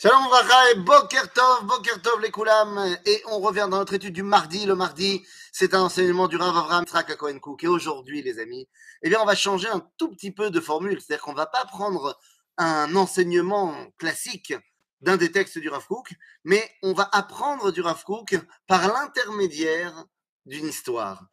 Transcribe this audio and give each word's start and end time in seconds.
Shalom 0.00 0.28
Vracha 0.28 0.70
et 0.70 0.74
Boker 0.76 1.32
Tov, 1.34 1.64
Boker 1.64 2.00
Tov 2.00 2.20
les 2.20 2.30
Koulam. 2.30 2.96
Et 3.04 3.20
on 3.32 3.40
revient 3.40 3.66
dans 3.68 3.78
notre 3.78 3.94
étude 3.94 4.14
du 4.14 4.22
mardi. 4.22 4.64
Le 4.64 4.76
mardi, 4.76 5.26
c'est 5.50 5.74
un 5.74 5.80
enseignement 5.80 6.28
du 6.28 6.36
Rav 6.36 6.56
Avram 6.56 6.84
Cohen 6.84 7.40
Cook. 7.40 7.64
Et 7.64 7.66
aujourd'hui, 7.66 8.22
les 8.22 8.38
amis, 8.38 8.68
eh 9.02 9.08
bien, 9.08 9.20
on 9.20 9.24
va 9.24 9.34
changer 9.34 9.66
un 9.66 9.84
tout 9.96 10.08
petit 10.08 10.30
peu 10.30 10.52
de 10.52 10.60
formule. 10.60 11.00
C'est-à-dire 11.00 11.24
qu'on 11.24 11.32
va 11.32 11.46
pas 11.46 11.64
prendre 11.64 12.16
un 12.58 12.94
enseignement 12.94 13.74
classique 13.98 14.54
d'un 15.00 15.16
des 15.16 15.32
textes 15.32 15.58
du 15.58 15.68
Rav 15.68 15.84
Kook, 15.88 16.14
mais 16.44 16.62
on 16.84 16.92
va 16.92 17.08
apprendre 17.10 17.72
du 17.72 17.80
Rav 17.80 18.04
Kook 18.04 18.38
par 18.68 18.86
l'intermédiaire 18.86 20.04
d'une 20.46 20.68
histoire. 20.68 21.24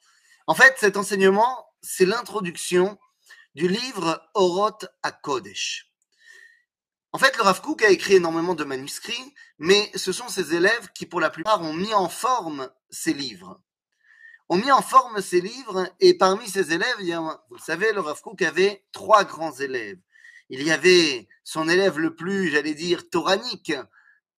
En 0.47 0.55
fait, 0.55 0.73
cet 0.79 0.97
enseignement, 0.97 1.67
c'est 1.83 2.07
l'introduction 2.07 2.97
du 3.53 3.67
livre 3.67 4.27
Oroth 4.33 4.87
à 5.03 5.11
Kodesh. 5.11 5.94
En 7.15 7.17
fait, 7.17 7.37
le 7.37 7.43
Rav 7.43 7.61
Kook 7.61 7.81
a 7.81 7.91
écrit 7.91 8.15
énormément 8.15 8.55
de 8.55 8.65
manuscrits, 8.65 9.33
mais 9.57 9.89
ce 9.95 10.11
sont 10.11 10.27
ses 10.27 10.53
élèves 10.53 10.89
qui, 10.93 11.05
pour 11.05 11.21
la 11.21 11.29
plupart, 11.29 11.61
ont 11.61 11.71
mis 11.71 11.93
en 11.93 12.09
forme 12.09 12.69
ces 12.89 13.13
livres. 13.13 13.61
Ont 14.49 14.57
mis 14.57 14.69
en 14.69 14.81
forme 14.81 15.21
ces 15.21 15.39
livres, 15.39 15.89
et 16.01 16.17
parmi 16.17 16.45
ces 16.49 16.73
élèves, 16.73 16.97
vous 16.99 17.55
le 17.55 17.61
savez, 17.61 17.93
le 17.93 18.01
Rav 18.01 18.19
Kook 18.19 18.41
avait 18.41 18.83
trois 18.91 19.23
grands 19.23 19.53
élèves. 19.53 19.97
Il 20.49 20.61
y 20.61 20.71
avait 20.71 21.29
son 21.45 21.69
élève 21.69 21.99
le 21.99 22.13
plus, 22.13 22.49
j'allais 22.49 22.73
dire, 22.73 23.09
toranique, 23.09 23.71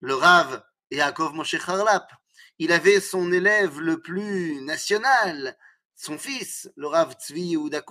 le 0.02 0.13
Rav 0.13 0.63
Yaakov 0.91 1.33
Moshe 1.33 1.57
Charlap. 1.57 2.11
Il 2.59 2.71
avait 2.71 3.02
son 3.02 3.31
élève 3.31 3.80
le 3.80 3.99
plus 4.02 4.61
national, 4.61 5.57
son 5.95 6.19
fils, 6.19 6.69
le 6.75 6.85
Rav 6.85 7.16
Tzvi 7.19 7.41
Yehuda 7.41 7.83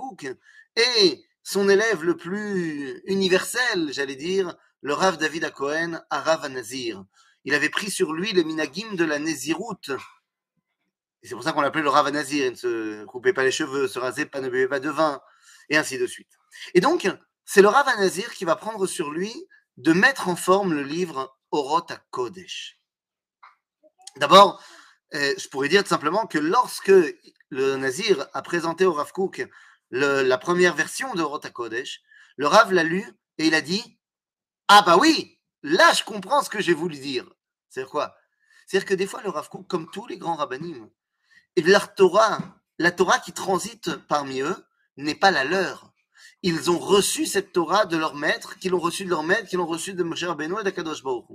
et 0.77 1.25
son 1.43 1.69
élève 1.69 2.05
le 2.05 2.17
plus 2.17 3.03
universel, 3.07 3.93
j'allais 3.93 4.15
dire, 4.15 4.57
le 4.87 4.95
Rav 4.95 5.17
David 5.17 5.43
à 5.43 5.51
Cohen 5.51 6.01
à 6.11 6.21
Rav 6.21 6.47
Nazir. 6.47 7.05
Il 7.45 7.55
avait 7.55 7.71
pris 7.71 7.91
sur 7.91 8.13
lui 8.13 8.33
le 8.33 8.45
minagim 8.45 8.95
de 8.95 9.05
la 9.05 9.19
Néziroute. 9.19 9.91
C'est 11.25 11.35
pour 11.35 11.43
ça 11.43 11.53
qu'on 11.53 11.61
l'appelait 11.61 11.83
le 11.83 11.89
Rav 11.89 12.09
Nazir. 12.11 12.47
Il 12.47 12.51
ne 12.53 12.57
se 12.57 13.05
coupait 13.07 13.33
pas 13.33 13.43
les 13.43 13.51
cheveux, 13.51 13.89
se 13.89 13.99
rasait 13.99 14.27
pas, 14.27 14.41
ne 14.41 14.49
buvait 14.49 14.69
pas 14.69 14.79
de 14.79 14.89
vin, 14.89 15.21
et 15.71 15.77
ainsi 15.77 15.99
de 15.99 16.07
suite. 16.07 16.31
Et 16.75 16.81
donc, 16.81 17.09
c'est 17.45 17.63
le 17.63 17.69
Rav 17.69 17.85
Nazir 17.99 18.33
qui 18.33 18.45
va 18.45 18.55
prendre 18.55 18.87
sur 18.87 19.11
lui 19.11 19.35
de 19.77 19.93
mettre 19.93 20.29
en 20.29 20.37
forme 20.37 20.73
le 20.73 20.85
livre 20.85 21.37
Oroth 21.51 21.91
à 21.91 21.97
Kodesh. 22.13 22.79
D'abord, 24.19 24.63
euh, 25.15 25.35
je 25.37 25.49
pourrais 25.49 25.69
dire 25.69 25.83
tout 25.83 25.89
simplement 25.89 26.29
que 26.29 26.39
lorsque 26.39 26.93
le 27.49 27.77
Nazir 27.77 28.29
a 28.35 28.41
présenté 28.41 28.87
au 28.87 28.93
Rav 28.93 29.11
Kook 29.11 29.49
la 29.91 30.39
première 30.39 30.77
version 30.77 31.13
de 31.15 31.23
Oroth 31.23 31.45
à 31.45 31.51
Kodesh, 31.51 32.03
le 32.37 32.47
Rav 32.47 32.73
l'a 32.73 32.85
lu 32.85 33.05
et 33.39 33.49
il 33.49 33.55
a 33.57 33.61
dit 33.61 33.97
ah 34.69 34.83
bah 34.83 34.97
oui, 34.99 35.39
là 35.63 35.93
je 35.93 36.05
comprends 36.05 36.43
ce 36.43 36.51
que 36.51 36.61
j'ai 36.61 36.75
voulu 36.75 36.97
dire. 36.97 37.27
C'est-à-dire 37.69 37.91
quoi? 37.91 38.17
C'est-à-dire 38.67 38.89
que 38.89 38.95
des 38.95 39.07
fois 39.07 39.23
le 39.23 39.31
Rav 39.31 39.49
Kook, 39.49 39.67
comme 39.67 39.91
tous 39.91 40.07
les 40.07 40.19
grands 40.19 40.37
rabbinim, 40.37 40.89
la 41.57 41.81
Torah, 41.81 42.39
la 42.79 42.91
Torah 42.91 43.19
qui 43.19 43.33
transite 43.33 43.95
parmi 44.09 44.41
eux 44.41 44.57
n'est 44.97 45.15
pas 45.15 45.31
la 45.31 45.45
leur. 45.45 45.93
Ils 46.43 46.71
ont 46.71 46.79
reçu 46.79 47.27
cette 47.27 47.53
Torah 47.53 47.87
de 47.87 47.97
leur 47.97 48.15
maître, 48.15 48.59
qu'ils 48.59 48.73
l'ont 48.73 48.79
reçu 48.79 49.05
de 49.05 49.11
leur 49.11 49.23
maître, 49.23 49.49
qu'ils 49.49 49.59
l'ont 49.59 49.67
reçu 49.67 49.95
de 49.95 50.03
Moshe 50.03 50.25
Rabbeinu 50.25 50.61
et 50.61 50.65
d'Akadosh 50.65 51.03
Baruch 51.03 51.27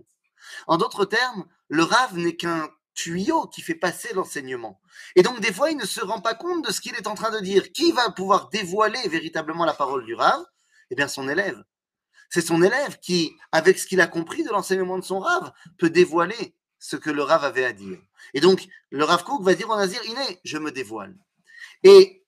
En 0.67 0.77
d'autres 0.77 1.05
termes, 1.05 1.45
le 1.69 1.83
Rav 1.83 2.17
n'est 2.17 2.35
qu'un 2.35 2.69
tuyau 2.93 3.47
qui 3.47 3.61
fait 3.61 3.75
passer 3.75 4.13
l'enseignement. 4.13 4.79
Et 5.15 5.23
donc 5.23 5.39
des 5.39 5.53
fois, 5.53 5.71
il 5.71 5.77
ne 5.77 5.85
se 5.85 6.01
rend 6.01 6.21
pas 6.21 6.35
compte 6.35 6.65
de 6.65 6.71
ce 6.71 6.81
qu'il 6.81 6.95
est 6.95 7.07
en 7.07 7.15
train 7.15 7.31
de 7.31 7.39
dire. 7.39 7.71
Qui 7.71 7.91
va 7.91 8.11
pouvoir 8.11 8.49
dévoiler 8.49 9.07
véritablement 9.07 9.65
la 9.65 9.73
parole 9.73 10.05
du 10.05 10.13
Rav? 10.13 10.43
Eh 10.89 10.95
bien 10.95 11.07
son 11.07 11.29
élève. 11.29 11.63
C'est 12.31 12.41
son 12.41 12.63
élève 12.63 12.97
qui, 12.99 13.35
avec 13.51 13.77
ce 13.77 13.85
qu'il 13.85 13.99
a 13.99 14.07
compris 14.07 14.43
de 14.43 14.49
l'enseignement 14.49 14.97
de 14.97 15.03
son 15.03 15.19
Rav, 15.19 15.51
peut 15.77 15.89
dévoiler 15.89 16.55
ce 16.79 16.95
que 16.95 17.09
le 17.09 17.21
Rav 17.23 17.43
avait 17.43 17.65
à 17.65 17.73
dire. 17.73 17.99
Et 18.33 18.39
donc, 18.39 18.67
le 18.89 19.03
Rav 19.03 19.25
Kook 19.25 19.43
va 19.43 19.53
dire 19.53 19.69
au 19.69 19.75
Nazir, 19.75 20.01
Iné, 20.05 20.39
je 20.45 20.57
me 20.57 20.71
dévoile. 20.71 21.13
Et 21.83 22.25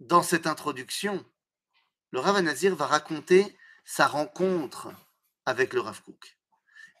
dans 0.00 0.24
cette 0.24 0.48
introduction, 0.48 1.24
le 2.10 2.18
Rav 2.18 2.40
Nazir 2.40 2.74
va 2.74 2.86
raconter 2.86 3.56
sa 3.84 4.08
rencontre 4.08 4.88
avec 5.46 5.72
le 5.74 5.80
Rav 5.80 6.02
Kook. 6.02 6.38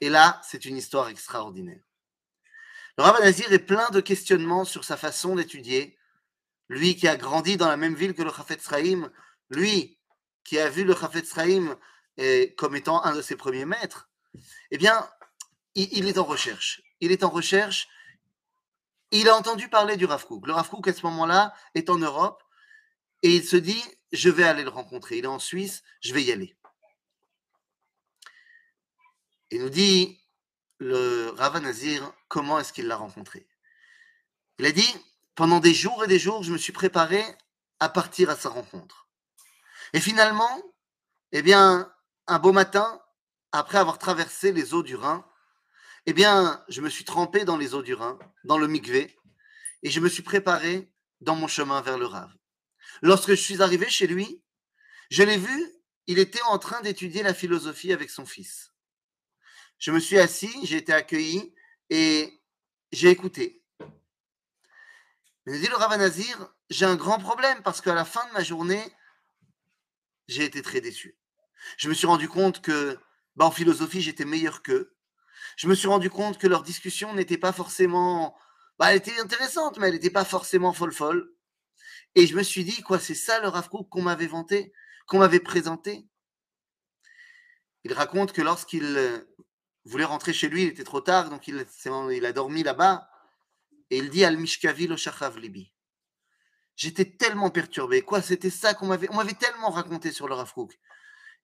Et 0.00 0.08
là, 0.08 0.40
c'est 0.44 0.66
une 0.66 0.76
histoire 0.76 1.08
extraordinaire. 1.08 1.82
Le 2.96 3.02
Rav 3.02 3.20
Nazir 3.20 3.52
est 3.52 3.58
plein 3.58 3.90
de 3.90 4.00
questionnements 4.00 4.64
sur 4.64 4.84
sa 4.84 4.96
façon 4.96 5.34
d'étudier. 5.34 5.98
Lui 6.68 6.94
qui 6.94 7.08
a 7.08 7.16
grandi 7.16 7.56
dans 7.56 7.68
la 7.68 7.76
même 7.76 7.96
ville 7.96 8.14
que 8.14 8.22
le 8.22 8.30
Chafetz 8.30 8.62
Sraïm, 8.62 9.10
lui 9.50 9.98
qui 10.44 10.58
a 10.58 10.68
vu 10.68 10.84
le 10.84 10.94
Chafetz 10.94 11.34
Chaim 11.34 11.76
comme 12.56 12.76
étant 12.76 13.02
un 13.04 13.14
de 13.14 13.22
ses 13.22 13.36
premiers 13.36 13.64
maîtres, 13.64 14.10
eh 14.70 14.78
bien, 14.78 15.08
il, 15.74 16.08
est 16.08 16.18
en 16.18 16.24
recherche. 16.24 16.82
Il 17.00 17.12
est 17.12 17.24
en 17.24 17.30
recherche. 17.30 17.88
Il 19.10 19.28
a 19.28 19.36
entendu 19.36 19.68
parler 19.68 19.96
du 19.96 20.04
Rav. 20.04 20.26
Le 20.44 20.52
Rav 20.52 20.68
à 20.86 20.92
ce 20.92 21.02
moment-là, 21.06 21.54
est 21.74 21.90
en 21.90 21.98
Europe 21.98 22.42
et 23.22 23.34
il 23.34 23.44
se 23.44 23.56
dit 23.56 23.82
Je 24.12 24.30
vais 24.30 24.44
aller 24.44 24.62
le 24.62 24.70
rencontrer. 24.70 25.18
Il 25.18 25.24
est 25.24 25.28
en 25.28 25.38
Suisse, 25.38 25.82
je 26.00 26.12
vais 26.12 26.22
y 26.22 26.32
aller. 26.32 26.56
Il 29.50 29.62
nous 29.62 29.70
dit 29.70 30.20
le 30.78 31.30
Rav 31.30 31.58
Nazir 31.60 32.12
comment 32.28 32.58
est-ce 32.58 32.72
qu'il 32.72 32.86
l'a 32.86 32.96
rencontré? 32.96 33.46
Il 34.58 34.66
a 34.66 34.72
dit 34.72 34.88
Pendant 35.34 35.60
des 35.60 35.74
jours 35.74 36.04
et 36.04 36.08
des 36.08 36.18
jours, 36.18 36.42
je 36.42 36.52
me 36.52 36.58
suis 36.58 36.72
préparé 36.72 37.22
à 37.80 37.88
partir 37.88 38.30
à 38.30 38.36
sa 38.36 38.48
rencontre. 38.48 39.09
Et 39.92 40.00
finalement, 40.00 40.62
eh 41.32 41.42
bien, 41.42 41.92
un 42.26 42.38
beau 42.38 42.52
matin, 42.52 43.00
après 43.52 43.78
avoir 43.78 43.98
traversé 43.98 44.52
les 44.52 44.74
eaux 44.74 44.82
du 44.82 44.94
Rhin, 44.94 45.26
eh 46.06 46.12
bien, 46.12 46.64
je 46.68 46.80
me 46.80 46.88
suis 46.88 47.04
trempé 47.04 47.44
dans 47.44 47.56
les 47.56 47.74
eaux 47.74 47.82
du 47.82 47.94
Rhin, 47.94 48.18
dans 48.44 48.58
le 48.58 48.68
Mikvé, 48.68 49.16
et 49.82 49.90
je 49.90 50.00
me 50.00 50.08
suis 50.08 50.22
préparé 50.22 50.92
dans 51.20 51.34
mon 51.34 51.48
chemin 51.48 51.80
vers 51.80 51.98
le 51.98 52.06
Rave. 52.06 52.32
Lorsque 53.02 53.30
je 53.30 53.34
suis 53.34 53.62
arrivé 53.62 53.88
chez 53.88 54.06
lui, 54.06 54.42
je 55.10 55.22
l'ai 55.22 55.36
vu, 55.36 55.72
il 56.06 56.18
était 56.18 56.42
en 56.42 56.58
train 56.58 56.80
d'étudier 56.80 57.22
la 57.22 57.34
philosophie 57.34 57.92
avec 57.92 58.10
son 58.10 58.26
fils. 58.26 58.72
Je 59.78 59.90
me 59.90 60.00
suis 60.00 60.18
assis, 60.18 60.52
j'ai 60.64 60.76
été 60.76 60.92
accueilli 60.92 61.54
et 61.88 62.40
j'ai 62.92 63.08
écouté. 63.10 63.64
Mais 65.46 65.58
dit 65.58 65.68
le 65.68 65.76
Rav 65.76 65.96
Nazir, 65.98 66.52
j'ai 66.68 66.84
un 66.84 66.96
grand 66.96 67.18
problème 67.18 67.62
parce 67.62 67.80
qu'à 67.80 67.94
la 67.94 68.04
fin 68.04 68.26
de 68.28 68.32
ma 68.32 68.42
journée, 68.42 68.82
j'ai 70.30 70.44
été 70.44 70.62
très 70.62 70.80
déçu. 70.80 71.16
Je 71.76 71.88
me 71.88 71.94
suis 71.94 72.06
rendu 72.06 72.28
compte 72.28 72.62
que, 72.62 72.98
bah, 73.36 73.46
en 73.46 73.50
philosophie, 73.50 74.00
j'étais 74.00 74.24
meilleur 74.24 74.62
qu'eux. 74.62 74.94
Je 75.56 75.66
me 75.68 75.74
suis 75.74 75.88
rendu 75.88 76.10
compte 76.10 76.38
que 76.38 76.46
leur 76.46 76.62
discussion 76.62 77.12
n'était 77.14 77.38
pas 77.38 77.52
forcément. 77.52 78.36
Bah, 78.78 78.90
elle 78.90 78.98
était 78.98 79.18
intéressante, 79.18 79.78
mais 79.78 79.88
elle 79.88 79.94
n'était 79.94 80.10
pas 80.10 80.24
forcément 80.24 80.72
folle-folle. 80.72 81.32
Et 82.14 82.26
je 82.26 82.36
me 82.36 82.42
suis 82.42 82.64
dit, 82.64 82.82
quoi, 82.82 82.98
c'est 82.98 83.14
ça 83.14 83.40
le 83.40 83.48
Rav 83.48 83.68
qu'on 83.68 84.02
m'avait 84.02 84.26
vanté, 84.26 84.72
qu'on 85.06 85.18
m'avait 85.18 85.40
présenté? 85.40 86.06
Il 87.84 87.92
raconte 87.92 88.32
que 88.32 88.42
lorsqu'il 88.42 88.96
euh, 88.96 89.18
voulait 89.84 90.04
rentrer 90.04 90.32
chez 90.32 90.48
lui, 90.48 90.62
il 90.62 90.68
était 90.68 90.84
trop 90.84 91.00
tard, 91.00 91.30
donc 91.30 91.48
il, 91.48 91.58
a 92.26 92.32
dormi 92.32 92.62
là-bas. 92.62 93.08
Et 93.90 93.98
il 93.98 94.10
dit 94.10 94.24
al 94.24 94.36
Mishkavi 94.36 94.86
lo 94.86 94.96
Libi. 95.36 95.72
J'étais 96.80 97.04
tellement 97.04 97.50
perturbé. 97.50 98.00
Quoi, 98.00 98.22
c'était 98.22 98.48
ça 98.48 98.72
qu'on 98.72 98.86
m'avait, 98.86 99.10
on 99.10 99.16
m'avait 99.16 99.34
tellement 99.34 99.68
raconté 99.68 100.12
sur 100.12 100.26
le 100.26 100.34
Rav 100.34 100.50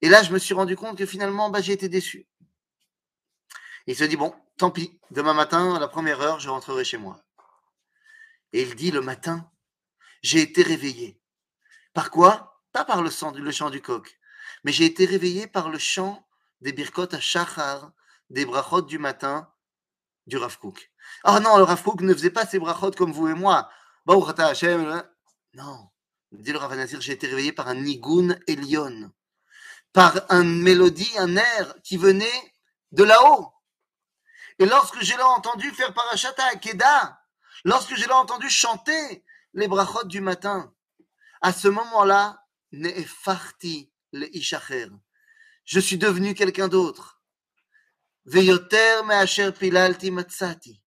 Et 0.01 0.09
là, 0.09 0.23
je 0.23 0.33
me 0.33 0.39
suis 0.39 0.55
rendu 0.55 0.77
compte 0.77 0.97
que 0.97 1.05
finalement, 1.05 1.51
bah, 1.51 1.61
j'ai 1.61 1.75
été 1.75 1.91
déçu. 1.91 2.27
il 3.87 3.95
se 3.95 4.05
dit, 4.05 4.17
bon, 4.17 4.35
tant 4.57 4.71
pis, 4.71 4.99
demain 5.11 5.35
matin, 5.35 5.75
à 5.75 5.79
la 5.79 5.89
première 5.89 6.23
heure, 6.23 6.41
je 6.41 6.49
rentrerai 6.49 6.87
chez 6.87 6.97
moi. 6.97 7.23
Et 8.55 8.63
il 8.63 8.75
dit, 8.77 8.91
le 8.91 9.03
matin, 9.03 9.51
j'ai 10.23 10.41
été 10.41 10.63
réveillé. 10.63 11.21
Par 11.93 12.11
quoi? 12.11 12.63
Pas 12.73 12.87
par 12.87 13.03
le, 13.03 13.11
le 13.39 13.51
chant 13.53 13.69
du 13.69 13.83
coq, 13.83 14.19
mais 14.65 14.73
j'ai 14.73 14.87
été 14.87 15.05
réveillé 15.05 15.47
par 15.47 15.69
le 15.69 15.79
chant 15.79 16.27
des 16.63 16.73
birkot 16.73 17.15
à 17.15 17.21
Shachar, 17.21 17.93
des 18.31 18.47
brachot 18.47 18.81
du 18.81 18.99
matin 18.99 19.53
du 20.27 20.39
Rav 20.39 20.57
Ah 21.25 21.41
non, 21.41 21.59
le 21.59 21.65
Rav 21.65 21.83
ne 22.01 22.15
faisait 22.15 22.31
pas 22.31 22.47
ses 22.47 22.59
brachot 22.59 22.93
comme 22.93 23.13
vous 23.13 23.29
et 23.29 23.35
moi. 23.35 23.69
Non. 25.57 25.89
Dit 26.33 26.53
le 26.53 26.59
Ravanazir, 26.59 27.01
j'ai 27.01 27.13
été 27.13 27.27
réveillé 27.29 27.51
par 27.51 27.69
un 27.69 27.77
nigun 27.77 28.39
Elion, 28.47 29.11
par 29.95 30.31
une 30.31 30.61
mélodie, 30.61 31.11
un 31.17 31.35
air 31.35 31.75
qui 31.83 31.97
venait 31.97 32.55
de 32.93 33.05
là-haut. 33.05 33.55
Et 34.59 34.67
lorsque 34.67 35.03
je 35.03 35.17
l'ai 35.17 35.23
entendu 35.23 35.71
faire 35.71 35.95
parachata 35.95 36.45
à 36.45 36.57
Keda, 36.57 37.19
lorsque 37.65 37.95
je 37.97 38.05
l'ai 38.05 38.13
entendu 38.13 38.51
chanter 38.51 39.25
les 39.55 39.67
brachot 39.67 40.05
du 40.05 40.21
matin, 40.21 40.75
à 41.41 41.55
ce 41.55 41.69
moment-là, 41.69 42.45
le. 42.73 43.03
Je 45.65 45.81
suis 45.81 45.99
devenu 45.99 46.35
quelqu'un 46.35 46.69
d'autre. 46.69 47.23
Veyoter 48.27 49.03
me'asher 49.07 49.53
pilalti 49.53 50.11
matzati. 50.11 50.83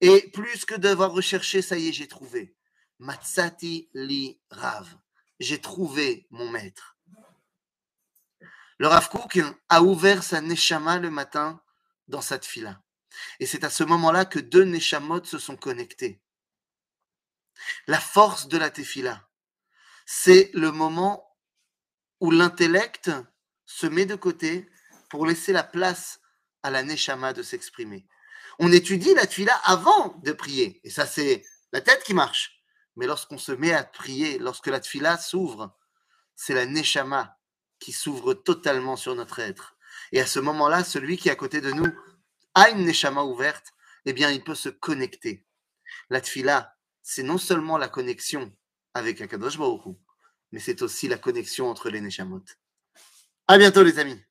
Et 0.00 0.32
plus 0.32 0.64
que 0.64 0.74
devoir 0.74 1.12
rechercher, 1.12 1.62
ça 1.62 1.76
y 1.78 1.88
est, 1.88 1.92
j'ai 1.92 2.08
trouvé. 2.08 2.53
Matsati 2.98 3.90
li 3.94 4.40
Rav. 4.50 4.88
J'ai 5.40 5.60
trouvé 5.60 6.26
mon 6.30 6.48
maître. 6.50 6.96
Le 8.78 8.88
Rav 8.88 9.08
Kook 9.08 9.40
a 9.68 9.82
ouvert 9.82 10.22
sa 10.22 10.40
Neshama 10.40 10.98
le 10.98 11.10
matin 11.10 11.60
dans 12.08 12.20
sa 12.20 12.38
tfila. 12.38 12.80
Et 13.40 13.46
c'est 13.46 13.64
à 13.64 13.70
ce 13.70 13.84
moment-là 13.84 14.24
que 14.24 14.38
deux 14.38 14.64
Neshamot 14.64 15.24
se 15.24 15.38
sont 15.38 15.56
connectés. 15.56 16.20
La 17.86 18.00
force 18.00 18.48
de 18.48 18.58
la 18.58 18.70
tefila, 18.70 19.28
c'est 20.06 20.50
le 20.54 20.72
moment 20.72 21.36
où 22.20 22.30
l'intellect 22.30 23.10
se 23.64 23.86
met 23.86 24.06
de 24.06 24.16
côté 24.16 24.68
pour 25.08 25.26
laisser 25.26 25.52
la 25.52 25.62
place 25.62 26.20
à 26.62 26.70
la 26.70 26.82
Neshama 26.82 27.32
de 27.32 27.42
s'exprimer. 27.42 28.06
On 28.58 28.72
étudie 28.72 29.14
la 29.14 29.26
tefila 29.26 29.54
avant 29.64 30.18
de 30.24 30.32
prier. 30.32 30.80
Et 30.84 30.90
ça, 30.90 31.06
c'est 31.06 31.44
la 31.72 31.80
tête 31.80 32.02
qui 32.04 32.14
marche. 32.14 32.63
Mais 32.96 33.06
lorsqu'on 33.06 33.38
se 33.38 33.52
met 33.52 33.72
à 33.72 33.84
prier, 33.84 34.38
lorsque 34.38 34.66
la 34.66 34.80
tefila 34.80 35.18
s'ouvre, 35.18 35.76
c'est 36.36 36.54
la 36.54 36.66
Neshama 36.66 37.38
qui 37.78 37.92
s'ouvre 37.92 38.34
totalement 38.34 38.96
sur 38.96 39.14
notre 39.14 39.40
être. 39.40 39.76
Et 40.12 40.20
à 40.20 40.26
ce 40.26 40.40
moment-là, 40.40 40.84
celui 40.84 41.16
qui 41.16 41.28
est 41.28 41.32
à 41.32 41.36
côté 41.36 41.60
de 41.60 41.72
nous 41.72 41.92
a 42.54 42.70
une 42.70 42.84
Neshama 42.84 43.24
ouverte, 43.24 43.72
eh 44.06 44.12
bien, 44.12 44.30
il 44.30 44.44
peut 44.44 44.54
se 44.54 44.68
connecter. 44.68 45.44
La 46.10 46.20
tfila, 46.20 46.76
c'est 47.02 47.22
non 47.22 47.38
seulement 47.38 47.78
la 47.78 47.88
connexion 47.88 48.52
avec 48.94 49.20
Akadosh 49.20 49.58
Baruch 49.58 49.96
mais 50.54 50.60
c'est 50.60 50.82
aussi 50.82 51.08
la 51.08 51.18
connexion 51.18 51.68
entre 51.68 51.90
les 51.90 52.00
Neshamot. 52.00 52.44
À 53.48 53.58
bientôt, 53.58 53.82
les 53.82 53.98
amis. 53.98 54.22